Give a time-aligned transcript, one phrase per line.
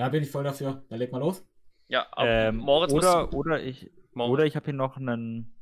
[0.00, 0.82] Ja, bin ich voll dafür.
[0.88, 1.44] Dann leg mal los.
[1.88, 4.32] Ja, aber Ähm, Moritz oder, du- oder ich, Moritz.
[4.32, 5.54] oder ich habe hier noch einen.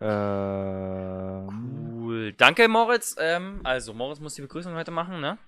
[0.00, 1.46] Ähm,
[2.02, 2.32] Cool.
[2.32, 3.14] Danke, Moritz.
[3.20, 5.38] Ähm, also, Moritz muss die Begrüßung heute machen, ne?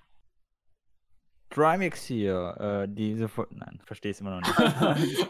[1.49, 2.55] Trimix hier.
[2.87, 5.27] Äh, diese Fol Nein, verstehe es immer noch nicht.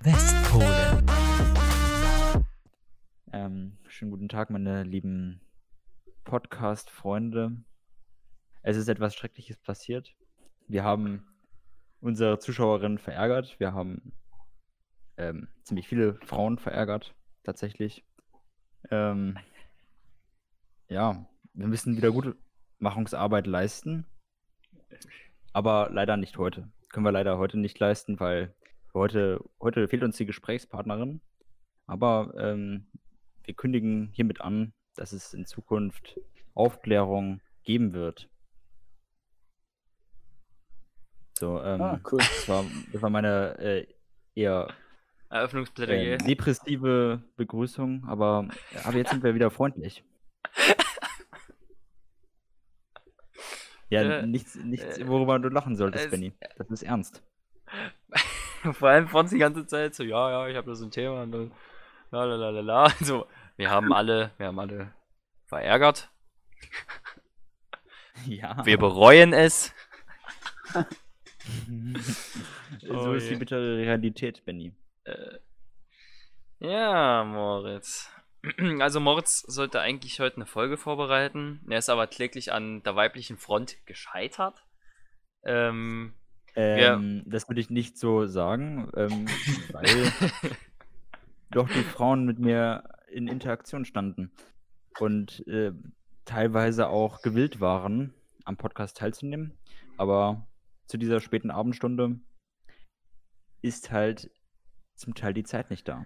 [0.00, 1.02] Westpole.
[3.32, 5.40] ähm, schönen guten Tag, meine lieben
[6.24, 7.52] Podcast-Freunde.
[8.66, 10.12] Es ist etwas Schreckliches passiert.
[10.66, 11.24] Wir haben
[12.00, 13.60] unsere Zuschauerinnen verärgert.
[13.60, 14.12] Wir haben
[15.16, 18.04] ähm, ziemlich viele Frauen verärgert, tatsächlich.
[18.90, 19.38] Ähm,
[20.88, 24.04] ja, wir müssen Wiedergutmachungsarbeit leisten.
[25.52, 26.68] Aber leider nicht heute.
[26.88, 28.52] Können wir leider heute nicht leisten, weil
[28.92, 31.20] heute, heute fehlt uns die Gesprächspartnerin.
[31.86, 32.88] Aber ähm,
[33.44, 36.18] wir kündigen hiermit an, dass es in Zukunft
[36.54, 38.28] Aufklärung geben wird.
[41.38, 42.18] So, ähm, Ah, cool.
[42.18, 43.86] das, war, das war meine äh,
[44.34, 44.68] eher
[45.28, 46.18] Eröffnungsplädoyer.
[46.20, 48.48] ähm, depressive Begrüßung, aber,
[48.84, 50.02] aber jetzt sind wir wieder freundlich.
[53.88, 56.32] Ja, Äh, nichts, nichts, äh, worüber du lachen solltest, es- Benny.
[56.56, 57.22] Das ist ernst.
[58.72, 61.22] Vor allem Franz die ganze Zeit so, ja, ja, ich habe da so ein Thema
[61.22, 61.52] und dann
[62.10, 62.82] la la la la la.
[63.00, 64.92] Also, wir haben alle, wir haben alle
[65.46, 66.10] verärgert.
[68.24, 68.64] Ja.
[68.64, 69.74] Wir bereuen es.
[72.80, 73.38] so Oh ist die je.
[73.38, 74.72] bittere Realität, Benny.
[75.04, 75.38] Äh,
[76.58, 78.10] ja, Moritz.
[78.80, 81.60] Also Moritz sollte eigentlich heute eine Folge vorbereiten.
[81.68, 84.64] Er ist aber kläglich an der weiblichen Front gescheitert.
[85.44, 86.14] Ähm,
[86.54, 89.26] Ähm, Das würde ich nicht so sagen, ähm,
[89.72, 90.12] weil
[91.50, 94.30] doch die Frauen mit mir in Interaktion standen
[95.00, 95.72] und äh,
[96.24, 99.58] teilweise auch gewillt waren, am Podcast teilzunehmen.
[99.96, 100.46] Aber
[100.86, 102.20] zu dieser späten Abendstunde
[103.62, 104.30] ist halt
[104.94, 106.04] zum Teil die Zeit nicht da.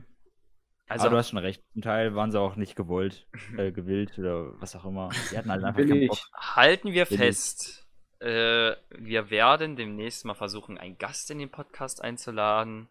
[0.89, 3.27] also, Aber du hast schon recht, zum Teil waren sie auch nicht gewollt,
[3.57, 5.11] äh, gewillt oder was auch immer.
[5.31, 6.09] Die hatten halt einfach keinen.
[6.09, 6.19] Bock.
[6.35, 7.19] halten wir Will ich.
[7.19, 7.87] fest,
[8.21, 12.89] äh, wir werden demnächst mal versuchen, einen Gast in den Podcast einzuladen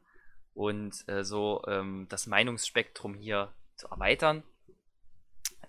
[0.54, 4.44] und äh, so ähm, das Meinungsspektrum hier zu erweitern.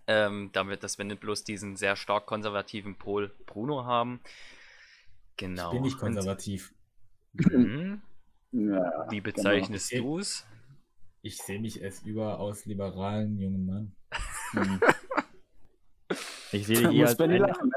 [0.07, 4.21] Ähm, damit, dass wir nicht bloß diesen sehr stark konservativen Pol Bruno haben.
[5.41, 5.71] Genau.
[5.73, 6.75] Bin ich Und- konservativ.
[7.33, 8.03] Mhm.
[8.53, 10.05] Ja, Wie bezeichnest Genau.
[10.05, 10.47] du es?
[11.23, 13.97] Ich sehe mich als überaus liberalen jungen Mann.
[14.53, 14.81] Hm.
[16.53, 17.69] Ich sehe dich, als ein, lachen,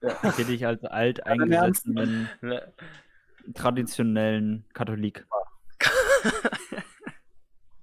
[0.00, 0.16] ne?
[0.22, 2.72] ich sehe dich als alt eingesessenen, Ne?
[3.54, 5.26] traditionellen Katholik.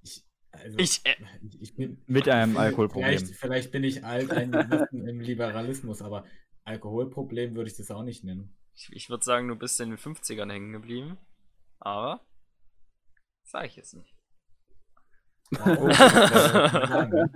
[0.01, 2.01] Ich, also, Ich, äh, ich, ich bin.
[2.07, 3.25] Mit einem vielleicht, Alkoholproblem.
[3.33, 6.23] vielleicht bin ich alt eingesessen im Liberalismus, aber
[6.63, 8.55] Alkoholproblem würde ich das auch nicht nennen.
[8.75, 11.17] Ich, ich würde sagen, du bist in den 50ern hängen geblieben.
[11.79, 12.21] Aber
[13.43, 14.13] sage ich jetzt nicht.
[15.51, 15.89] Warum?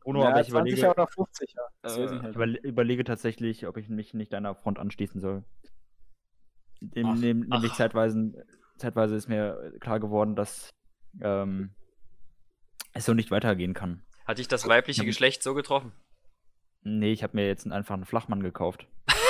[0.00, 1.62] Bruno, ja, aber ich 20 überlege, oder 50, ja.
[1.90, 5.44] Äh, überle überlege tatsächlich, ob ich mich nicht deiner Front anschließen soll.
[6.80, 8.44] Dem, Ach, dem, nämlich zeitweise,
[8.76, 10.68] zeitweise ist mir klar geworden, dass
[11.22, 11.74] ähm,
[12.92, 14.04] es so nicht weitergehen kann.
[14.26, 15.06] Hat dich das weibliche Ja.
[15.06, 15.92] Geschlecht so getroffen?
[16.82, 18.86] Nee, ich habe mir jetzt einfach einen Flachmann gekauft.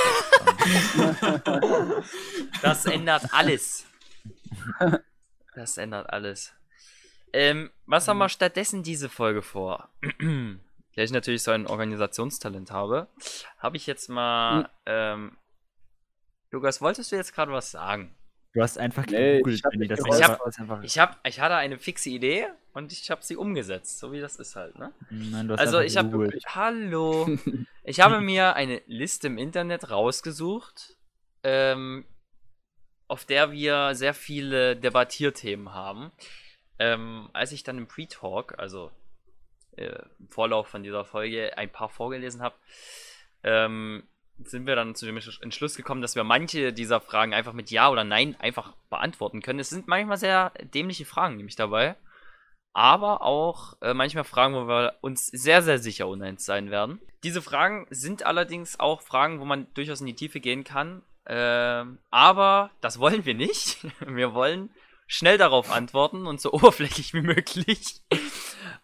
[2.63, 3.87] Das ändert alles.
[5.55, 6.53] Das ändert alles.
[7.33, 9.91] Ähm, was haben wir stattdessen diese Folge vor?
[10.97, 13.09] Da ich natürlich so ein Organisationstalent habe,
[13.59, 14.71] habe ich jetzt mal.
[14.87, 15.37] Ähm,
[16.53, 18.15] Lukas, wolltest du jetzt gerade was sagen?
[18.55, 21.77] Du hast einfach Nee, gegoogelt, ich hab Das Ich einfach, Ich, hab, ich hatte eine
[21.77, 24.93] fixe Idee und ich habe sie umgesetzt, so wie das ist halt, ne?
[25.11, 26.31] Nein, du hast Also ich habe.
[26.47, 27.29] Hallo.
[27.87, 30.97] Ich habe mir eine Liste im Internet rausgesucht,
[31.43, 32.07] ähm,
[33.09, 36.11] auf der wir sehr viele Debattierthemen haben.
[36.79, 38.91] Ähm, als ich dann im Pre-Talk, also
[39.77, 42.55] äh, im Vorlauf von dieser Folge, ein paar vorgelesen habe,
[43.43, 44.05] ähm,
[44.43, 47.71] sind wir dann zu dem Entsch- Entschluss gekommen, dass wir manche dieser Fragen einfach mit
[47.71, 49.61] Ja oder Nein einfach beantworten können.
[49.61, 51.97] Es sind manchmal sehr dämliche Fragen nämlich dabei,
[52.73, 57.01] aber auch äh, manchmal Fragen, wo wir uns sehr, sehr sicher uneins sein werden.
[57.23, 61.99] Diese Fragen sind allerdings auch Fragen, wo man durchaus in die Tiefe gehen kann, ähm,
[62.11, 63.79] aber das wollen wir nicht.
[64.07, 64.71] Wir wollen
[65.07, 68.01] schnell darauf antworten und so oberflächlich wie möglich.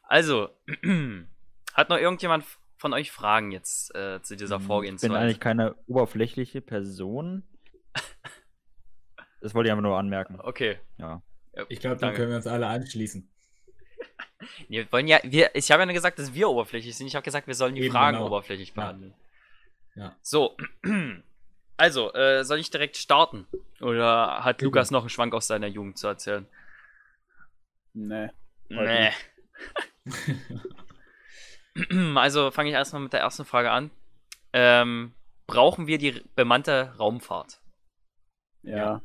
[0.04, 0.48] Also,
[1.74, 2.44] hat noch irgendjemand
[2.80, 5.18] von euch Fragen jetzt äh, zu dieser Hm, Ich bin Vorgehensweise?
[5.18, 7.42] eigentlich keine oberflächliche Person.
[9.42, 10.38] Das wollte ich einfach nur anmerken.
[10.38, 10.78] Okay.
[10.98, 11.22] Ja.
[11.54, 13.26] Ja, Ich glaube, dann können wir uns alle anschließen.
[14.68, 17.06] Wir wollen ja, wir, ich habe ja nur gesagt, dass wir oberflächlich sind.
[17.06, 18.26] Ich habe gesagt, wir sollen die Eben, Fragen genau.
[18.26, 18.74] oberflächlich Ja.
[18.74, 19.14] behandeln.
[19.94, 20.16] Ja.
[20.22, 20.56] So.
[21.78, 23.46] Also, äh, soll ich direkt starten?
[23.80, 26.46] Oder hat Lukas noch einen Schwank aus seiner Jugend zu erzählen?
[27.94, 28.28] Nee.
[28.68, 29.10] Nee.
[32.16, 33.90] also fange ich erstmal mit der ersten Frage an.
[34.52, 35.14] Ähm,
[35.46, 37.60] brauchen wir die bemannte Raumfahrt?
[38.62, 38.76] Ja.
[38.76, 39.02] Ja.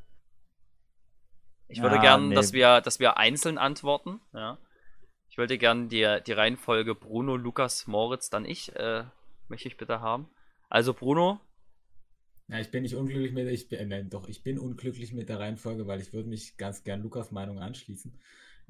[1.67, 2.35] Ich würde Ah, gern, nee.
[2.35, 4.21] dass wir, dass wir einzeln antworten.
[4.33, 4.57] Ja.
[5.29, 9.03] Ich würde gern die, die Reihenfolge Bruno, Lukas, Moritz, dann ich, äh,
[9.47, 10.29] möchte ich bitte haben.
[10.69, 11.39] Also Bruno,
[12.47, 15.29] Ja, ich bin nicht unglücklich mit, ich bin, äh, nein, doch, ich bin unglücklich mit
[15.29, 18.19] der Reihenfolge, weil ich würde mich ganz gern Lukas Meinung anschließen.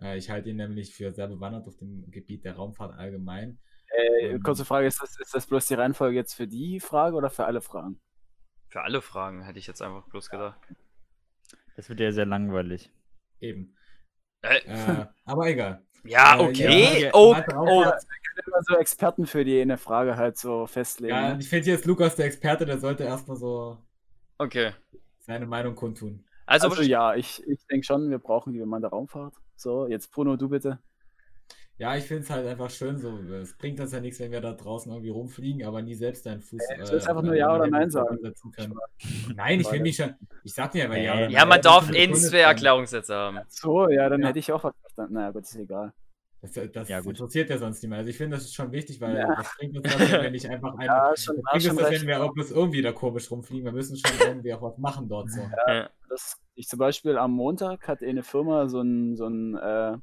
[0.02, 3.60] Äh, ich halte ihn nämlich für sehr bewandert auf dem Gebiet der Raumfahrt allgemein.
[3.98, 7.16] Äh, Ähm, kurze Frage, ist das, ist das bloß die Reihenfolge jetzt für die Frage
[7.16, 8.00] oder für alle Fragen?
[8.70, 10.60] für alle Fragen hätte ich jetzt einfach bloß gedacht.
[11.78, 12.92] Das wird ja sehr langweilig.
[13.40, 13.74] Eben.
[14.42, 15.82] Äh, Äh, aber egal.
[16.04, 17.04] ja, äh, okay.
[17.04, 17.52] ja, oh, oh.
[17.52, 18.06] Raumfahrt-
[18.46, 21.16] Immer so Experten für die eine Frage halt so festlegen.
[21.16, 23.78] Ja, ich finde jetzt Lukas der Experte, der sollte erstmal so
[24.38, 24.74] Okay.
[25.20, 26.26] seine Meinung kundtun.
[26.46, 29.36] Also, Also ja, ich, ich denke schon, wir brauchen die bemannte Raumfahrt.
[29.56, 30.80] So, jetzt Bruno, du bitte.
[31.78, 33.18] Ja, ich finde es halt einfach schön so.
[33.34, 36.42] Es bringt uns ja nichts, wenn wir da draußen irgendwie rumfliegen, aber nie selbst einen
[36.42, 36.62] Fuß.
[36.70, 38.18] Äh, du sollst einfach nur Ja oder Nein sagen.
[38.22, 38.76] Setzen können.
[39.36, 40.14] Nein, ich will mich schon.
[40.46, 41.14] Ich sag dir aber ja.
[41.14, 42.40] Äh, oder ja, Nein, man darf eh zwei.
[42.40, 43.40] Erklärungssätze haben.
[43.50, 44.28] So, ja, dann Ja.
[44.30, 45.16] hätte ich auch was verstanden.
[45.16, 45.92] Naja, Gott, ist egal.
[46.42, 47.10] Das, das Ja, gut.
[47.10, 48.00] interessiert ja sonst niemand.
[48.00, 49.36] Also ich finde, das ist schon wichtig, weil Ja.
[49.36, 50.86] das bringt uns was, wenn wir nicht einfach ein.
[50.86, 52.02] Ja, das schon, das, recht.
[52.02, 53.66] wenn wir auch bloß irgendwie da komisch rumfliegen.
[53.66, 55.42] Wir müssen schon irgendwie auch was machen dort so.
[55.68, 55.90] Ja.
[56.08, 59.98] Das, ich zum Beispiel am Montag hat eine Firma so einen so einen, äh,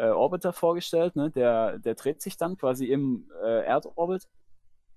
[0.00, 1.30] äh, Orbiter vorgestellt, ne?
[1.30, 4.28] der, der dreht sich dann quasi im äh, Erdorbit.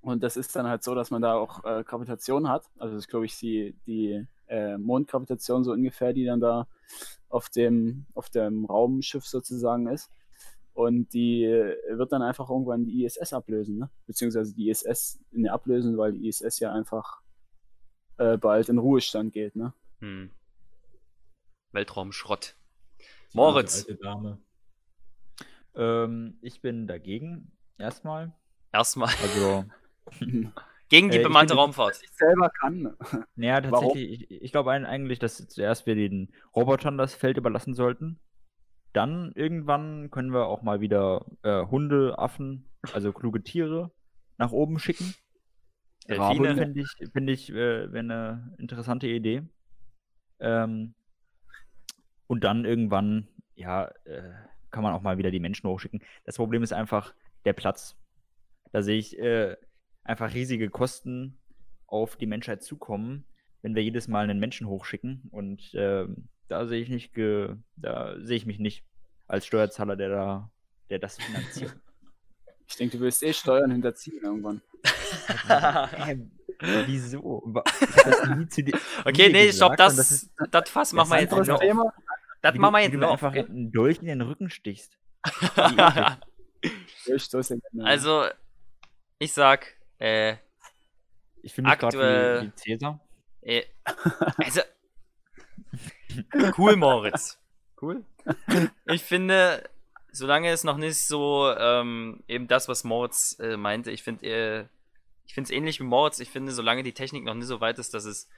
[0.01, 2.69] Und das ist dann halt so, dass man da auch äh, Gravitation hat.
[2.77, 6.67] Also das ist, glaube ich, die, die äh, Mondgravitation so ungefähr, die dann da
[7.29, 10.09] auf dem, auf dem Raumschiff sozusagen ist.
[10.73, 13.89] Und die wird dann einfach irgendwann die ISS ablösen, ne?
[14.07, 17.21] beziehungsweise die ISS in ablösen, weil die ISS ja einfach
[18.17, 19.55] äh, bald in Ruhestand geht.
[19.55, 19.73] Ne?
[19.99, 20.31] Hm.
[21.73, 22.55] Weltraumschrott.
[23.33, 23.85] Die Moritz.
[25.75, 28.33] Ähm, ich bin dagegen, erstmal.
[28.71, 29.65] Erstmal Also,
[30.89, 31.99] gegen die Äh, ich bemannte bin- Raumfahrt.
[32.03, 32.95] ich selber kann.
[33.35, 33.87] naja, Warum?
[33.89, 38.19] tatsächlich, ich, ich glaube eigentlich, dass zuerst wir den Robotern das Feld überlassen sollten.
[38.93, 43.91] Dann irgendwann können wir auch mal wieder äh, Hunde, Affen, also kluge Tiere
[44.37, 45.15] nach oben schicken.
[46.07, 46.55] Delfine.
[46.55, 49.43] finde ich, find ich äh, wäre eine interessante Idee.
[50.39, 50.93] Ähm,
[52.27, 54.31] und dann irgendwann, ja, äh,
[54.73, 56.01] kann man auch mal wieder die Menschen hochschicken.
[56.25, 57.13] Das Problem ist einfach
[57.45, 57.95] der Platz.
[58.73, 59.55] Da sehe ich äh,
[60.03, 61.37] einfach riesige Kosten
[61.87, 63.23] auf die Menschheit zukommen,
[63.61, 65.29] wenn wir jedes Mal einen Menschen hochschicken.
[65.31, 68.83] Und ähm, da sehe ich nicht, ge da sehe ich mich nicht
[69.27, 70.51] als Steuerzahler, der da,
[70.89, 71.73] der das finanziert.
[72.65, 74.61] Ich denke, du willst eh Steuern hinterziehen irgendwann.
[75.47, 76.17] Hä,
[76.87, 77.43] Wieso?
[77.53, 81.59] Das Okay, nee, stopp, das, das, ist Fass machen wir jetzt Anderes noch.
[81.59, 81.93] Thema.
[82.43, 84.97] Das wie machen wir du, wie jetzt du einfach Dolch in den Rücken stichst.
[87.83, 88.25] Also,
[89.19, 90.35] ich sag, äh,
[91.41, 92.99] Ich gerade Aktuell- wie, wie Cäsar.
[93.41, 93.63] äh,
[94.37, 94.61] also,
[96.57, 97.37] cool, Moritz.
[97.81, 98.05] Cool.
[98.85, 99.69] Ich finde,
[100.11, 104.65] solange es noch nicht so, ähm, eben das, was Moritz äh, meinte, ich finde, äh,
[105.25, 107.77] ich finde es ähnlich wie Moritz, ich finde, solange die Technik noch nicht so weit
[107.79, 108.29] ist, dass es,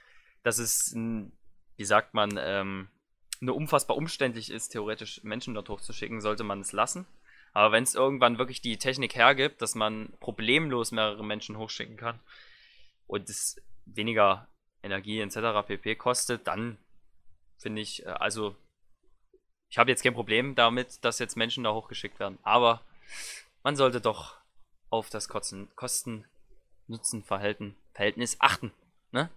[0.42, 2.88] dass es, wie sagt man, ähm,
[3.46, 7.06] nur unfassbar umständlich ist, theoretisch Menschen dort hochzuschicken, sollte man es lassen.
[7.52, 12.20] Aber wenn es irgendwann wirklich die Technik hergibt, dass man problemlos mehrere Menschen hochschicken kann
[13.06, 14.48] und es weniger
[14.82, 15.66] Energie etc.
[15.66, 15.96] pp.
[15.96, 16.76] kostet, dann
[17.56, 18.54] finde ich, äh, also
[19.68, 22.38] ich habe jetzt kein Problem damit, dass jetzt Menschen da hochgeschickt werden.
[22.42, 22.82] Aber
[23.62, 24.36] man sollte doch
[24.90, 28.72] auf das Kosten- Kosten-Nutzen-Verhältnis achten.
[29.12, 29.30] Ne?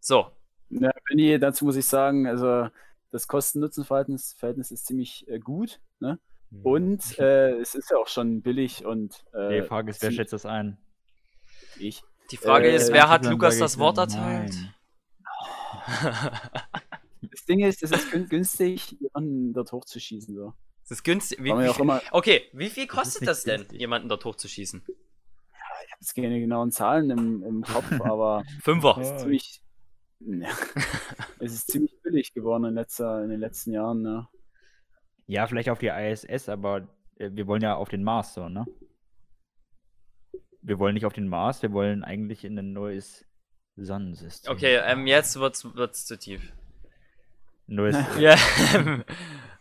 [0.00, 0.30] So,
[1.08, 2.68] Benny, dazu muss ich sagen, also
[3.10, 5.80] das Kosten-Nutzen-Verhältnis Verhältnis ist ziemlich äh, gut.
[6.00, 6.18] Ne?
[6.62, 10.32] Und äh, es ist ja auch schon billig und äh, Die Frage ist, wer schätzt
[10.32, 10.78] das ein?
[11.78, 12.02] ich.
[12.30, 14.54] die Frage Äh, ist, wer hat Lukas das Wort erteilt?
[17.30, 20.34] Das Ding ist, es ist gün- günstig, jemanden dort hochzuschießen.
[20.34, 20.54] So.
[20.82, 21.42] Das ist günstig.
[21.42, 23.80] Wie, ja wie, auch immer, okay, wie viel kostet nicht das denn, günstig.
[23.80, 24.82] jemanden dort hochzuschießen?
[24.86, 28.96] ich habe jetzt keine genauen Zahlen im, im Kopf, aber Fünfer.
[29.00, 29.62] es ist ziemlich,
[30.20, 30.48] ja,
[31.38, 34.02] es ist ziemlich billig geworden in, letzter, in den letzten Jahren.
[34.02, 34.28] Ne?
[35.26, 38.66] Ja, vielleicht auf die ISS, aber äh, wir wollen ja auf den Mars, so, ne?
[40.62, 43.24] Wir wollen nicht auf den Mars, wir wollen eigentlich in ein neues
[43.76, 44.52] Sonnensystem.
[44.52, 46.52] Okay, ähm, jetzt wird's, wird's zu tief.
[47.66, 48.36] Neues, Ja,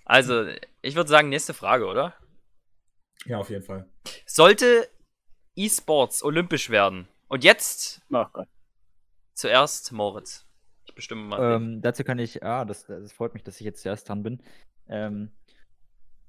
[0.05, 0.47] also,
[0.81, 2.15] ich würde sagen, nächste Frage, oder?
[3.25, 3.89] Ja, auf jeden Fall.
[4.25, 4.89] Sollte
[5.55, 7.07] E-Sports olympisch werden?
[7.27, 8.47] Und jetzt Ach Gott.
[9.33, 10.46] zuerst Moritz.
[10.97, 11.55] Ich bestimme mal.
[11.57, 14.41] Ähm, dazu kann ich, ah, das, das freut mich, dass ich jetzt zuerst dran bin.
[14.89, 15.29] Ähm,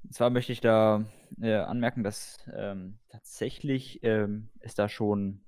[0.05, 1.07] und zwar möchte ich da
[1.41, 5.41] äh, anmerken, dass ähm, tatsächlich ähm, es da schon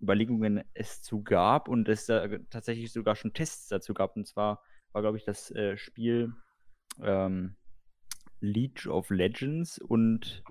[0.00, 4.16] Überlegungen es zu gab und es da tatsächlich sogar schon Tests dazu gab.
[4.16, 6.32] Und zwar war, glaube ich, das äh, Spiel
[7.02, 7.56] ähm,
[8.40, 10.42] League of Legends und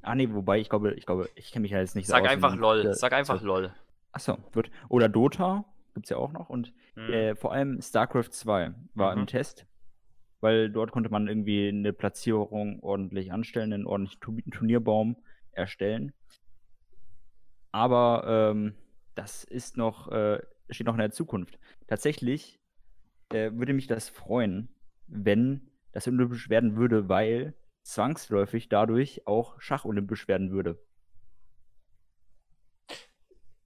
[0.00, 2.24] Ah nee, wobei ich glaube, ich glaube, ich kenne mich ja jetzt nicht Sag so
[2.24, 2.30] aus.
[2.30, 2.94] einfach in- LOL.
[2.94, 3.74] Sag einfach LOL.
[4.12, 4.70] Achso, gut.
[4.88, 6.48] Oder Dota gibt es ja auch noch.
[6.48, 7.12] Und Hm.
[7.12, 9.22] äh, vor allem StarCraft 2 war Mhm.
[9.22, 9.66] im Test,
[10.40, 15.16] weil dort konnte man irgendwie eine Platzierung ordentlich anstellen, einen ordentlichen Tu- Turnierbaum
[15.52, 16.12] erstellen.
[17.72, 18.74] Aber ähm,
[19.14, 20.40] das ist noch, äh,
[20.70, 21.58] steht noch in der Zukunft.
[21.86, 22.60] Tatsächlich
[23.30, 24.68] äh, würde mich das freuen,
[25.06, 30.78] wenn das olympisch werden würde, weil zwangsläufig dadurch auch Schach olympisch werden würde.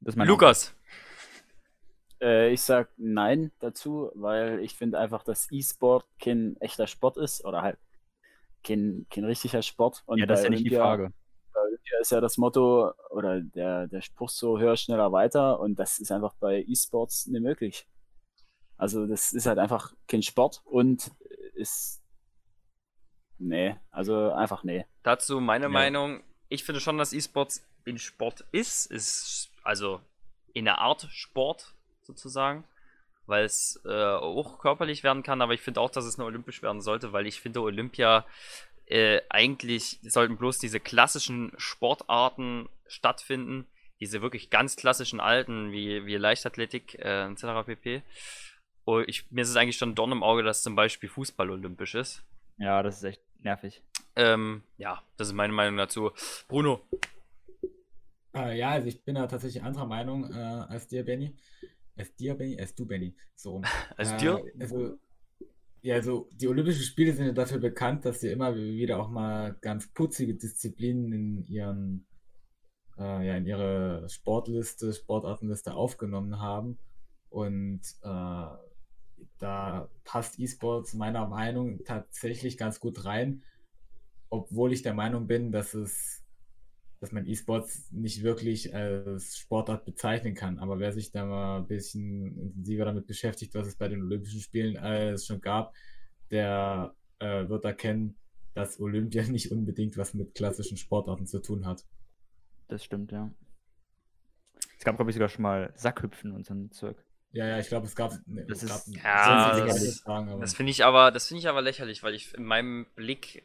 [0.00, 0.74] Lukas.
[2.22, 7.44] Äh, ich sag nein dazu, weil ich finde einfach, dass E-Sport kein echter Sport ist
[7.44, 7.78] oder halt
[8.62, 10.02] kein, kein richtiger Sport.
[10.06, 11.12] Und Ja, das ist bei ja nicht die Frage.
[11.52, 15.78] Bei Olympia ist ja das Motto oder der, der Spruch so höher, schneller, weiter und
[15.78, 17.86] das ist einfach bei E-Sports nicht möglich.
[18.78, 21.10] Also das ist halt einfach kein Sport und
[21.54, 22.02] ist
[23.38, 24.86] nee, also einfach nee.
[25.02, 25.68] Dazu meine Ja.
[25.68, 26.22] Meinung.
[26.48, 28.86] Ich finde schon, dass E-Sports ein Sport ist.
[28.86, 30.00] Ist also
[30.54, 31.74] in der Art Sport
[32.16, 32.64] sozusagen.
[33.26, 36.62] Weil es äh, auch körperlich werden kann, aber ich finde auch, dass es nur olympisch
[36.62, 38.26] werden sollte, weil ich finde, Olympia
[38.86, 43.66] äh, eigentlich sollten bloß diese klassischen Sportarten stattfinden,
[44.00, 47.64] diese wirklich ganz klassischen alten, wie, wie Leichtathletik äh, etc.
[47.64, 48.02] pp.
[48.84, 51.94] Und ich, mir ist es eigentlich schon Dorn im Auge, dass zum Beispiel Fußball olympisch
[51.94, 52.24] ist.
[52.58, 53.82] Ja, das ist echt nervig.
[54.16, 56.10] Ähm, ja, das ist meine Meinung dazu.
[56.48, 56.82] Bruno.
[58.34, 61.34] Äh, ja, also ich bin da tatsächlich anderer Meinung äh, als dir, Benny.
[61.96, 63.14] Als dir, Benny, als du, Benny.
[63.34, 63.64] So rum.
[63.96, 64.42] Als Äh, dir?
[64.60, 64.98] Also,
[65.82, 69.56] ja, also die Olympischen Spiele sind ja dafür bekannt, dass sie immer wieder auch mal
[69.60, 72.06] ganz putzige Disziplinen in ihren,
[72.98, 76.78] äh, ja, in ihre Sportliste, Sportartenliste aufgenommen haben.
[77.30, 78.46] Und äh,
[79.38, 83.42] da passt E-Sports meiner Meinung tatsächlich ganz gut rein,
[84.30, 86.21] obwohl ich der Meinung bin, dass es
[87.02, 90.60] dass man E-Sports nicht wirklich als Sportart bezeichnen kann.
[90.60, 94.40] Aber wer sich da mal ein bisschen intensiver damit beschäftigt, was es bei den Olympischen
[94.40, 95.74] Spielen alles schon gab,
[96.30, 98.16] der äh, wird erkennen,
[98.54, 101.84] dass Olympia nicht unbedingt was mit klassischen Sportarten zu tun hat.
[102.68, 103.30] Das stimmt, ja.
[104.78, 106.96] Es gab, glaube ich, sogar schon mal Sackhüpfen und so ein Zeug.
[107.32, 110.04] Ja, ja, ich glaube, es gab, ne, Das es gab ist- Ja, so viel das-
[110.40, 113.42] Das finde ich aber, das finde ich aber lächerlich, weil ich in meinem Blick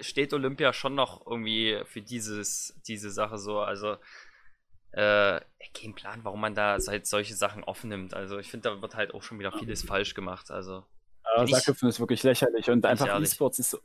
[0.00, 3.60] steht Olympia schon noch irgendwie für dieses, diese Sache so.
[3.60, 3.96] Also
[4.92, 5.40] äh,
[5.74, 8.14] kein Plan, warum man da halt solche Sachen aufnimmt.
[8.14, 10.50] Also ich finde, da wird halt auch schon wieder vieles falsch gemacht.
[10.50, 10.84] Also
[11.40, 13.20] Nicht- Sackhüpfen ist wirklich lächerlich und einfach.
[13.20, 13.78] E-Sports ist so,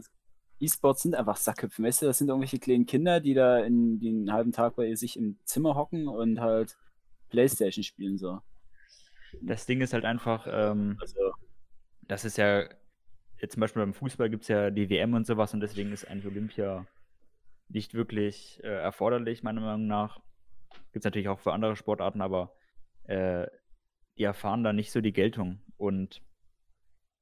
[0.59, 4.31] E-Sports sind einfach Sackhüpfen, weißt du, das sind irgendwelche kleinen Kinder, die da in den
[4.31, 6.77] halben Tag bei sich im Zimmer hocken und halt
[7.29, 8.41] Playstation spielen so.
[9.41, 11.31] Das Ding ist halt einfach, ähm, Also
[12.01, 12.67] das ist ja,
[13.41, 16.07] jetzt zum Beispiel beim Fußball gibt es ja die WM und sowas und deswegen ist
[16.07, 16.85] eigentlich Olympia
[17.69, 20.19] nicht wirklich äh, erforderlich, meiner Meinung nach.
[20.91, 22.53] Gibt es natürlich auch für andere Sportarten, aber
[23.03, 23.47] äh,
[24.17, 25.59] die erfahren da nicht so die Geltung.
[25.77, 26.21] Und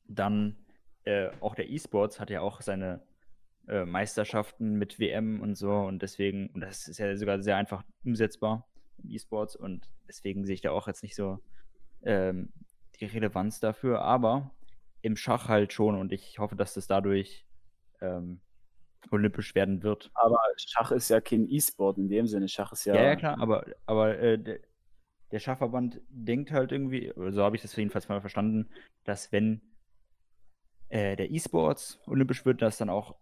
[0.08, 0.58] dann
[1.04, 3.02] äh, auch der E-Sports hat ja auch seine
[3.68, 7.84] äh, Meisterschaften mit WM und so und deswegen, und das ist ja sogar sehr einfach
[8.04, 8.68] umsetzbar
[9.04, 11.40] im E-Sports und deswegen sehe ich da auch jetzt nicht so
[12.04, 12.54] ähm,
[13.00, 14.52] die Relevanz dafür, aber
[15.02, 17.46] im Schach halt schon und ich hoffe, dass das dadurch
[18.02, 18.42] ähm,
[19.12, 20.12] olympisch werden wird.
[20.14, 22.48] Aber Schach ist ja kein E-Sport in dem Sinne.
[22.48, 22.96] Schach ist ja.
[22.96, 24.60] Ja, ja, klar, aber, aber äh, der,
[25.32, 28.70] der Schachverband denkt halt irgendwie, so habe ich das jedenfalls mal verstanden,
[29.04, 29.62] dass wenn
[30.90, 33.16] äh, der E-Sports olympisch wird, dass dann auch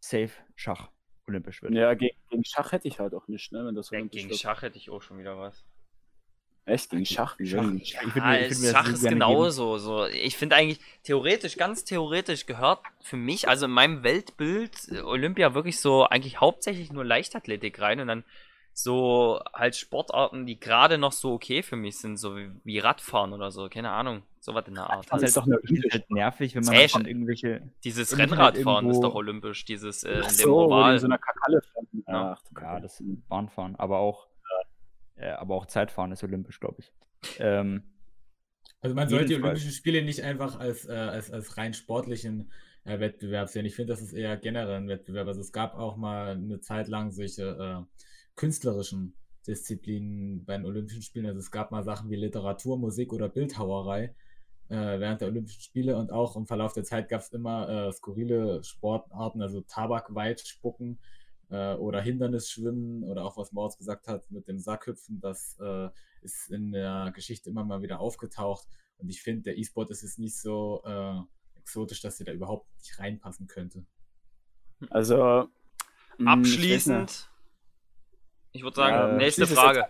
[0.00, 0.90] safe Schach
[1.26, 1.74] olympisch wird.
[1.74, 3.66] Ja, gegen, gegen Schach hätte ich halt auch nicht, ne?
[3.66, 4.40] Wenn das ja, olympisch gegen wird.
[4.40, 5.64] Schach hätte ich auch schon wieder was.
[6.70, 7.38] Echt, gegen Schach?
[7.38, 7.64] Wie Schach.
[7.80, 9.78] Ich Ja, würd mir- ich Schach so ist genauso.
[9.78, 10.06] So.
[10.06, 14.72] Ich finde eigentlich, theoretisch, ganz theoretisch gehört für mich, also in meinem Weltbild,
[15.04, 18.24] Olympia wirklich so eigentlich hauptsächlich nur Leichtathletik rein und dann
[18.72, 23.32] so halt Sportarten, die gerade noch so okay für mich sind, so wie, wie Radfahren
[23.32, 25.06] oder so, keine Ahnung, sowas in der Art.
[25.10, 27.62] Das ist ist doch eine halt, halt nervig, wenn man Zäh- das dann irgendwelche.
[27.84, 30.92] Dieses Rennradfahren ist irgendwo- doch olympisch, dieses äh, in dem so, wo die Oval.
[30.94, 32.04] in so einer Kakalle standen.
[32.06, 32.38] Ja.
[32.38, 34.28] Ach, Ja, das Bahnfahren, aber auch,
[35.20, 36.92] äh, aber auch Zeitfahren ist olympisch, glaube ich.
[37.38, 37.82] Ähm,
[38.80, 39.34] Also man sollte die.
[39.34, 42.50] Olympischen Spiele nicht einfach als, äh, als, als rein sportlichen
[42.84, 43.66] äh, Wettbewerb sehen.
[43.66, 45.28] Ich finde, das ist eher generell ein Wettbewerb.
[45.28, 48.00] Also es gab auch mal eine Zeit lang solche äh,
[48.36, 49.14] künstlerischen
[49.46, 51.26] Disziplinen bei den Olympischen Spielen.
[51.26, 54.14] Also es gab mal Sachen wie Literatur, Musik oder Bildhauerei
[54.70, 57.92] äh, während der Olympischen Spiele und auch im Verlauf der Zeit gab es immer äh,
[57.92, 60.40] skurrile Sportarten, also Tabakweit
[61.50, 65.88] äh, oder Hindernisschwimmen oder auch was Moritz gesagt hat mit dem Sackhüpfen, das äh,
[66.22, 68.66] ist in der Geschichte immer mal wieder aufgetaucht
[68.98, 71.18] und ich finde, der E-Sport ist es nicht so äh,
[71.58, 73.84] exotisch, dass sie da überhaupt nicht reinpassen könnte.
[74.90, 75.48] Also
[76.16, 77.30] hm, abschließend
[78.52, 79.86] ich würde sagen, ja, nächste Frage.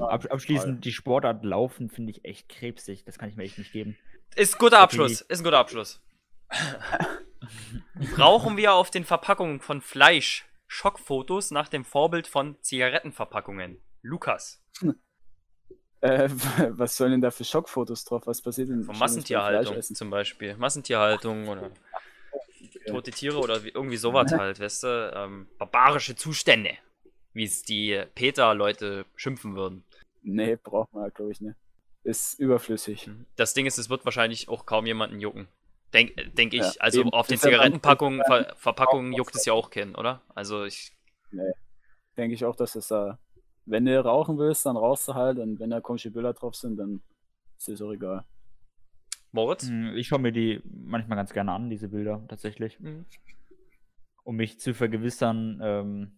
[0.00, 3.04] Ab, abschließend, die Sportart Laufen finde ich echt krebsig.
[3.04, 3.96] Das kann ich mir echt nicht geben.
[4.36, 5.22] Ist ein guter Abschluss.
[5.22, 6.02] Ist ein guter Abschluss.
[8.14, 13.80] Brauchen wir auf den Verpackungen von Fleisch Schockfotos nach dem Vorbild von Zigarettenverpackungen?
[14.02, 14.60] Lukas.
[16.00, 16.28] Äh,
[16.70, 18.26] was sollen denn da für Schockfotos drauf?
[18.26, 18.82] Was passiert denn?
[18.82, 20.56] Von Massentierhaltung zum Beispiel.
[20.56, 21.70] Massentierhaltung oder
[22.88, 25.12] tote Tiere oder irgendwie sowas halt, weißt du?
[25.14, 26.72] Ähm, barbarische Zustände,
[27.34, 29.84] wie es die Peter-Leute schimpfen würden.
[30.22, 31.56] Nee, braucht man, glaube ich, nicht
[32.02, 33.06] ist überflüssig.
[33.06, 33.26] Mhm.
[33.36, 35.48] Das Ding ist, es wird wahrscheinlich auch kaum jemanden jucken.
[35.94, 36.60] Denke denk ich.
[36.60, 37.10] Ja, also eben.
[37.12, 40.22] auf den Zigarettenpackungen, Ver Verpackungen juckt es ja auch keinen, oder?
[40.34, 40.92] Also ich.
[41.30, 41.52] Nee.
[42.16, 43.18] Denke ich auch, dass es da.
[43.64, 46.76] Wenn du rauchen willst, dann rauchst du halt und wenn da komische Bilder drauf sind,
[46.76, 47.00] dann
[47.56, 48.24] ist es auch egal.
[49.32, 49.68] Moritz?
[49.68, 52.78] Hm, ich schaue mir die manchmal ganz gerne an, diese Bilder, tatsächlich.
[52.78, 53.06] Mhm.
[54.24, 56.12] Um mich zu vergewissern, ähm,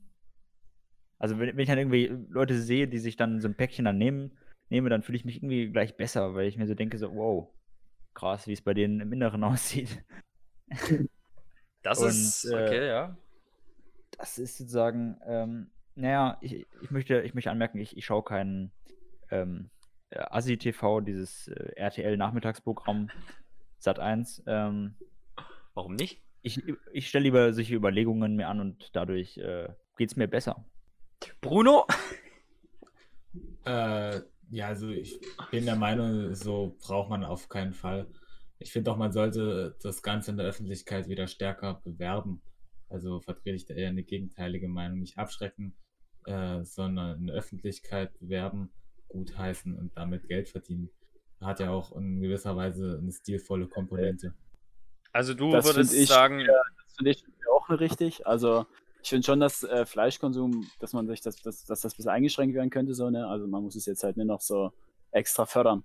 [1.18, 3.98] also wenn, wenn ich dann irgendwie Leute sehe, die sich dann so ein Päckchen dann
[3.98, 4.36] nehmen,
[4.68, 7.48] nehme, dann fühle ich mich irgendwie gleich besser, weil ich mir so denke, so, wow,
[8.16, 10.04] krass, wie es bei denen im Inneren aussieht.
[11.82, 13.16] Das Und, ist, äh, okay, äh, ja.
[14.18, 18.72] Das ist sozusagen, ähm, naja, ich, ich, möchte, ich möchte anmerken, ich, ich schaue keinen
[19.30, 19.70] ähm,
[20.10, 23.10] äh, ASI-TV, dieses äh, RTL-Nachmittagsprogramm
[23.78, 24.42] Sat 1.
[24.46, 24.96] Ähm,
[25.74, 26.22] Warum nicht?
[26.42, 30.64] Ich, ich stelle lieber solche Überlegungen mir an und dadurch äh, geht es mir besser.
[31.40, 31.86] Bruno?
[33.64, 38.06] Äh, ja, also ich bin der Meinung, so braucht man auf keinen Fall.
[38.58, 42.42] Ich finde auch, man sollte das Ganze in der Öffentlichkeit wieder stärker bewerben.
[42.88, 45.00] Also vertrete ich da eher eine gegenteilige Meinung.
[45.00, 45.76] Nicht abschrecken,
[46.24, 48.70] äh, sondern in der Öffentlichkeit bewerben,
[49.08, 50.90] gutheißen und damit Geld verdienen.
[51.40, 54.34] Hat ja auch in gewisser Weise eine stilvolle Komponente.
[55.12, 56.40] Also du das würdest ich, sagen.
[56.40, 58.26] Ja, das finde ich auch richtig.
[58.26, 58.66] Also
[59.06, 62.10] ich finde schon, dass äh, Fleischkonsum, dass man sich das, dass, dass das ein bisschen
[62.10, 63.24] eingeschränkt werden könnte, so, ne?
[63.28, 64.72] Also man muss es jetzt halt nicht noch so
[65.12, 65.84] extra fördern.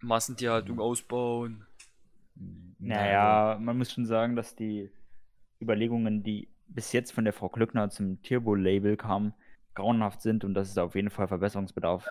[0.00, 1.64] Massentierhaltung ausbauen.
[2.80, 4.90] Naja, man muss schon sagen, dass die
[5.62, 9.32] Überlegungen, die bis jetzt von der Frau Glückner zum Turbo-Label kamen,
[9.76, 12.08] grauenhaft sind und dass es da auf jeden Fall Verbesserungsbedarf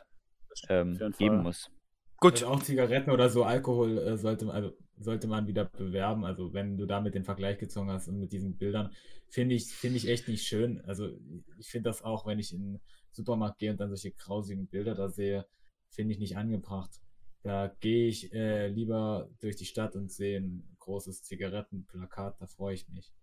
[0.70, 1.70] ähm, geben muss.
[2.16, 2.42] Gut.
[2.44, 6.26] Und auch Zigaretten oder so Alkohol äh, sollte, also, sollte man wieder bewerben.
[6.26, 8.92] Also wenn du damit den Vergleich gezogen hast und mit diesen Bildern,
[9.28, 10.82] finde ich, finde ich echt nicht schön.
[10.86, 11.10] Also
[11.58, 12.82] ich finde das auch, wenn ich in den
[13.12, 15.46] Supermarkt gehe und dann solche grausigen Bilder da sehe,
[15.90, 17.02] finde ich nicht angebracht.
[17.44, 22.74] Da gehe ich äh, lieber durch die Stadt und sehe ein großes Zigarettenplakat, da freue
[22.74, 23.14] ich mich.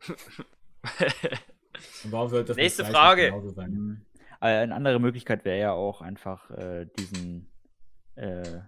[2.04, 3.32] und warum sollte das Nächste Frage.
[3.54, 3.70] sein?
[3.72, 4.06] Mhm.
[4.40, 7.50] Eine andere Möglichkeit wäre ja auch einfach äh, diesen
[8.14, 8.60] äh,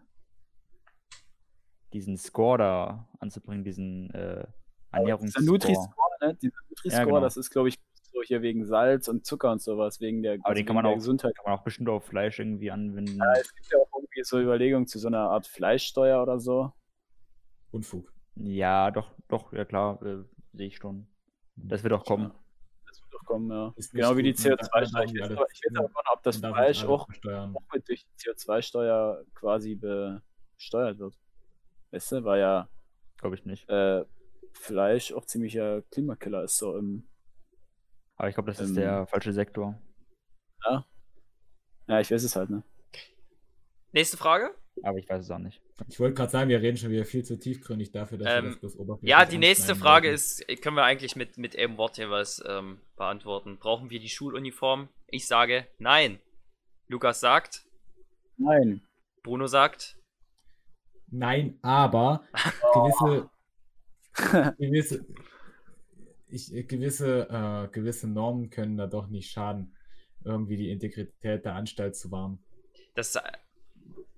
[1.92, 4.44] diesen Score da anzubringen, diesen äh,
[4.90, 5.42] Ernährungsscore.
[5.42, 6.35] Dieser Nutri-Score, ne?
[6.35, 7.20] Dieser Nutri-Score, ja, genau.
[7.20, 7.78] das ist, glaube ich,
[8.12, 10.94] so hier wegen Salz und Zucker und sowas, wegen der, Aber den kann man auch,
[10.94, 11.35] Gesundheit.
[11.37, 13.18] Kann man auch bestimmt auf Fleisch irgendwie anwenden.
[13.18, 16.72] Ja, es gibt ja auch irgendwie so Überlegungen zu so einer Art Fleischsteuer oder so.
[17.70, 18.12] Unfug.
[18.37, 21.07] Ja, doch, doch, ja klar, äh, sehe ich schon.
[21.57, 22.33] Das wird auch kommen
[23.33, 23.72] kommen, ja.
[23.76, 24.83] Ist genau wie die CO2-Steuer.
[25.05, 30.98] Ich, weiß aber nicht, ob das Fleisch auch, auch mit durch die CO2-Steuer quasi besteuert
[30.98, 31.18] wird.
[31.92, 32.68] Weißt du, weil ja.
[33.18, 33.68] Glaube ich nicht.
[33.68, 34.05] Äh,
[34.55, 37.09] Fleisch auch ziemlicher Klimakiller ist so im.
[38.16, 39.81] Aber ich glaube, das ist der falsche Sektor.
[40.64, 40.87] Ja.
[41.88, 42.62] Ja, ich weiß es halt, ne?
[43.92, 44.55] Nächste Frage?
[44.83, 45.61] Aber ich weiß es auch nicht.
[45.88, 48.50] Ich wollte gerade sagen, wir reden schon wieder viel zu tiefgründig dafür, dass ähm, wir
[48.50, 50.14] das bloß oberflächlich Ja, die nächste Frage wollten.
[50.14, 53.59] ist, können wir eigentlich mit, mit einem Wort jeweils ähm, beantworten.
[53.59, 54.88] Brauchen wir die Schuluniform?
[55.09, 56.20] Ich sage nein.
[56.88, 57.64] Lukas sagt
[58.37, 58.83] nein.
[59.22, 59.98] Bruno sagt
[61.12, 62.25] nein, aber
[62.75, 63.31] gewisse,
[64.59, 65.07] gewisse,
[66.29, 69.77] ich, gewisse, äh, gewisse Normen können da doch nicht schaden,
[70.25, 72.38] irgendwie die Integrität der Anstalt zu wahren.
[72.94, 73.16] Das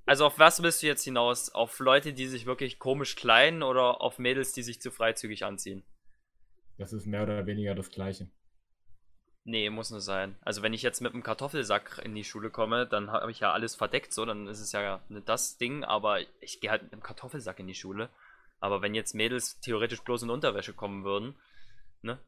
[0.06, 1.50] also auf was willst du jetzt hinaus?
[1.50, 5.82] Auf Leute, die sich wirklich komisch kleiden oder auf Mädels, die sich zu freizügig anziehen?
[6.76, 8.28] Das ist mehr oder weniger das Gleiche.
[9.46, 10.36] Nee, muss nur sein.
[10.40, 13.52] Also wenn ich jetzt mit einem Kartoffelsack in die Schule komme, dann habe ich ja
[13.52, 16.92] alles verdeckt, so, dann ist es ja nicht das Ding, aber ich gehe halt mit
[16.92, 18.08] einem Kartoffelsack in die Schule.
[18.60, 21.34] Aber wenn jetzt Mädels theoretisch bloß in Unterwäsche kommen würden,
[22.00, 22.18] ne?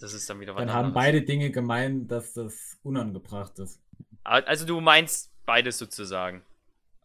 [0.00, 0.94] Das ist dann wieder was Dann haben anderes.
[0.94, 3.82] beide Dinge gemein, dass das unangebracht ist.
[4.24, 6.42] Also du meinst beides sozusagen.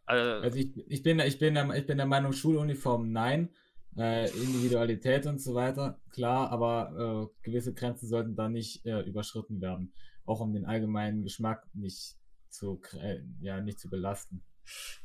[0.05, 3.49] Also, Also ich, ich, bin, ich, bin der, ich bin der Meinung, Schuluniform nein,
[3.97, 9.61] äh, Individualität und so weiter, klar, aber äh, gewisse Grenzen sollten da nicht äh, überschritten
[9.61, 9.93] werden.
[10.25, 12.17] Auch um den allgemeinen Geschmack nicht
[12.49, 14.43] zu, äh, ja, nicht zu belasten.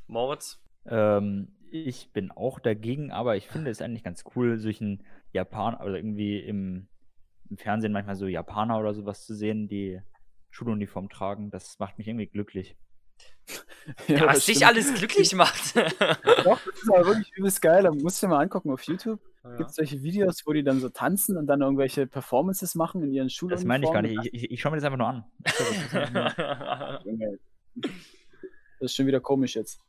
[0.07, 0.63] Moritz?
[0.87, 5.95] Ähm, ich bin auch dagegen, aber ich finde es eigentlich ganz cool, solchen Japaner, also
[5.95, 6.89] irgendwie im,
[7.51, 10.01] im Fernsehen manchmal so Japaner oder sowas zu sehen, die
[10.51, 11.51] Schuluniform tragen.
[11.51, 12.77] Das macht mich irgendwie glücklich.
[14.09, 15.75] Ja, das was dich alles glücklich macht.
[16.45, 17.83] Doch, das ist aber wirklich übelst geil.
[17.85, 19.21] Da musst du dir mal angucken auf YouTube.
[19.57, 23.13] Gibt es solche Videos, wo die dann so tanzen und dann irgendwelche Performances machen in
[23.15, 23.67] ihren Das Schuluniformen?
[23.69, 24.35] meine ich gar nicht.
[24.35, 25.25] Ich, ich, ich schaue mir das einfach nur an.
[25.47, 25.53] Ich
[25.93, 27.41] das ist.
[28.81, 29.81] Das schon wieder komisch jetzt.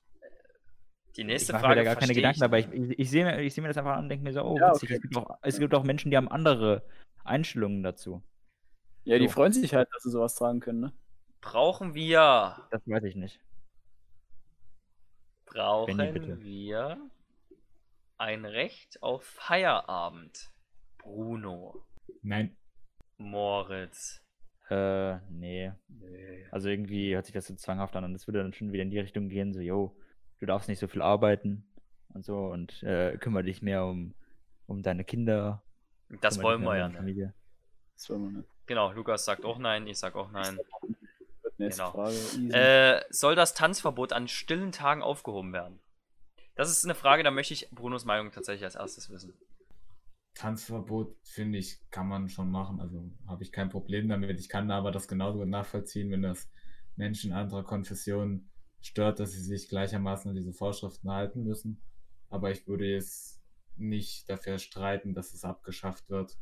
[1.18, 2.42] Die Ich nächste mache mir Frage da gar keine Gedanken ich.
[2.42, 2.60] dabei.
[2.60, 4.42] Ich, ich, ich sehe mir, ich seh mir das einfach an und denke mir so,
[4.44, 4.89] oh, Ja, witzig.
[4.89, 4.96] okay.
[4.96, 6.84] Es, gibt auch, es gibt auch Menschen, die haben andere
[7.26, 8.24] Einstellungen dazu.
[9.04, 9.34] Ja, die So.
[9.34, 10.94] freuen sich halt, dass sie sowas tragen können, ne?
[11.41, 13.39] Brauchen wir, Das weiß ich nicht.
[15.45, 16.41] brauchen Benny, bitte.
[16.41, 17.10] wir
[18.17, 20.52] ein Recht auf Feierabend?
[20.97, 21.86] Bruno,
[22.21, 22.56] Nein,
[23.17, 24.21] Moritz.
[24.69, 25.71] Äh, nee.
[25.88, 26.45] Nö.
[26.52, 28.91] Also irgendwie hört sich das so zwanghaft an und es würde dann schon wieder in
[28.91, 29.97] die Richtung gehen, so, yo,
[30.39, 31.65] du darfst nicht so viel arbeiten
[32.13, 34.13] und so und äh, kümmere dich mehr um,
[34.67, 35.63] um deine Kinder.
[36.21, 36.89] Das wollen wir ja.
[36.89, 37.34] Familie.
[37.95, 38.49] Das wollen wir nicht.
[38.67, 40.60] Genau, Lukas sagt auch nein, ich sag auch nein.
[41.60, 41.91] Nächste Genau.
[41.91, 42.15] Frage.
[42.54, 45.80] Äh, soll das Tanzverbot an stillen Tagen aufgehoben werden?
[46.56, 49.34] Das ist eine Frage, da möchte ich Brunos Meinung tatsächlich als erstes wissen.
[50.36, 52.80] Tanzverbot, finde ich, kann man schon machen.
[52.80, 54.39] Also habe ich kein Problem damit.
[54.39, 56.50] Ich kann aber das genauso gut nachvollziehen, wenn das
[56.95, 58.50] Menschen anderer Konfessionen
[58.82, 61.82] stört, dass sie sich gleichermaßen an diese Vorschriften halten müssen.
[62.30, 63.41] Aber ich würde jetzt
[63.76, 66.38] nicht dafür streiten, dass es abgeschafft wird.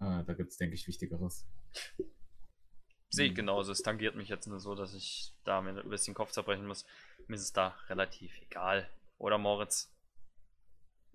[0.00, 1.46] Äh, da gibt es, denke ich, Wichtigeres.
[3.14, 3.36] Sehe ich Mhm.
[3.36, 3.72] genauso.
[3.72, 6.66] Es tangiert mich jetzt nur so, dass ich da mir ein bisschen den Kopf zerbrechen
[6.66, 6.86] muss.
[7.26, 8.88] Mir ist es da relativ egal.
[9.18, 9.90] Oder Moritz?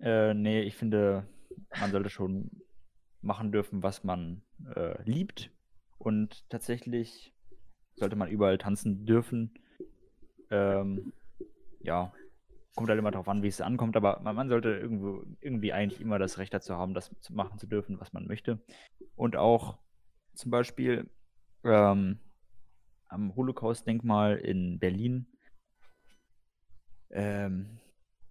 [0.00, 1.26] Äh, nee, ich finde,
[1.74, 2.50] man sollte schon
[3.20, 4.42] machen dürfen, was man
[4.76, 5.50] äh, liebt.
[5.98, 7.34] Und tatsächlich
[7.96, 9.54] sollte man überall tanzen dürfen.
[10.50, 11.12] Ähm,
[11.80, 12.12] ja,
[12.74, 16.00] kommt halt immer darauf an, wie es ankommt, aber man, man sollte irgendwo, irgendwie eigentlich
[16.00, 18.60] immer das Recht dazu haben, das zu machen zu dürfen, was man möchte.
[19.16, 19.78] Und auch
[20.34, 21.10] zum Beispiel
[21.64, 22.18] ähm,
[23.08, 25.26] am Holocaust-Denkmal in Berlin
[27.10, 27.78] ähm,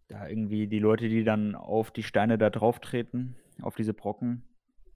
[0.08, 4.44] da irgendwie die Leute, die dann auf die Steine da drauf treten, auf diese Brocken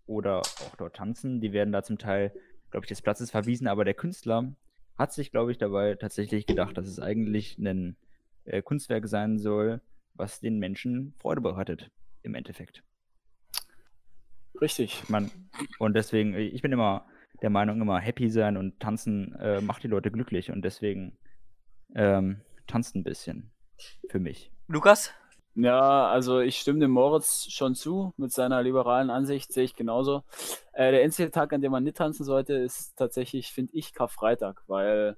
[0.05, 2.33] oder auch dort tanzen, die werden da zum Teil,
[2.69, 4.55] glaube ich, des Platzes verwiesen, aber der Künstler
[4.97, 7.97] hat sich, glaube ich, dabei tatsächlich gedacht, dass es eigentlich ein
[8.45, 9.81] äh, Kunstwerk sein soll,
[10.13, 11.91] was den Menschen Freude bereitet,
[12.21, 12.83] im Endeffekt.
[14.59, 15.09] Richtig.
[15.09, 15.31] Man,
[15.79, 17.05] und deswegen, ich bin immer
[17.41, 21.17] der Meinung, immer happy sein und tanzen äh, macht die Leute glücklich und deswegen
[21.95, 23.51] ähm, tanzt ein bisschen
[24.09, 24.51] für mich.
[24.67, 25.11] Lukas?
[25.53, 30.23] Ja, also ich stimme dem Moritz schon zu mit seiner liberalen Ansicht, sehe ich genauso.
[30.71, 34.63] Äh, der einzige Tag, an dem man nicht tanzen sollte, ist tatsächlich, finde ich, Karfreitag,
[34.67, 35.17] weil,